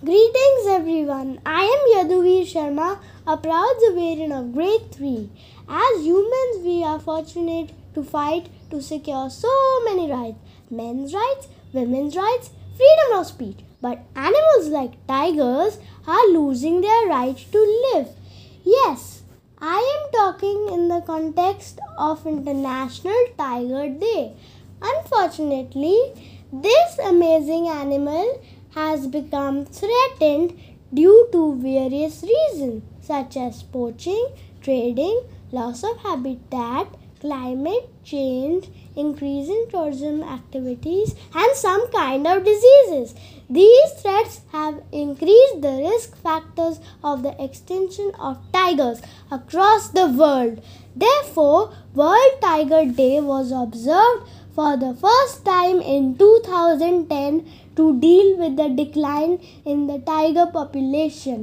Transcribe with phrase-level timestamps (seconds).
[0.00, 1.40] Greetings everyone.
[1.44, 5.28] I am Yaduvir Sharma, a proud Xavierian of grade 3.
[5.68, 9.50] As humans, we are fortunate to fight to secure so
[9.86, 10.38] many rights
[10.70, 13.58] men's rights, women's rights, freedom of speech.
[13.80, 18.06] But animals like tigers are losing their right to live.
[18.64, 19.22] Yes,
[19.60, 24.36] I am talking in the context of International Tiger Day.
[24.80, 25.98] Unfortunately,
[26.52, 28.40] this amazing animal
[28.78, 30.52] has become threatened
[30.98, 34.24] due to various reasons such as poaching,
[34.60, 36.86] trading, loss of habitat,
[37.20, 43.14] climate change, increase in tourism activities, and some kind of diseases.
[43.50, 50.62] These threats have increased the risk factors of the extinction of tigers across the world.
[50.94, 57.34] Therefore, World Tiger Day was observed for the first time in 2010
[57.76, 61.42] to deal with the decline in the tiger population.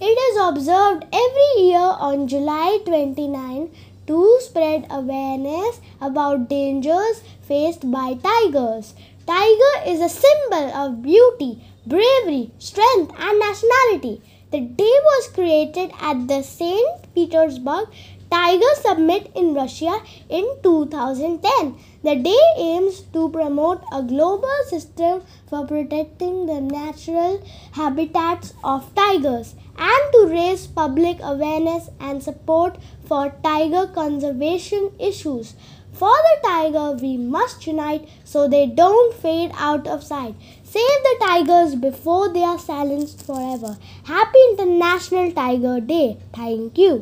[0.00, 3.68] It is observed every year on July 29
[4.06, 8.94] to spread awareness about dangers faced by tigers.
[9.26, 11.52] Tiger is a symbol of beauty,
[11.84, 14.22] bravery, strength, and nationality.
[14.52, 17.12] The day was created at the St.
[17.12, 17.88] Petersburg
[18.32, 21.74] Tiger Summit in Russia in 2010.
[22.02, 29.54] The day aims to promote a global system for protecting the natural habitats of tigers
[29.76, 35.54] and to raise public awareness and support for tiger conservation issues.
[35.92, 40.34] For the tiger, we must unite so they don't fade out of sight.
[40.64, 43.76] Save the tigers before they are silenced forever.
[44.04, 46.16] Happy International Tiger Day.
[46.32, 46.94] Thank you.